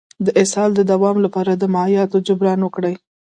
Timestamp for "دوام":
0.91-1.17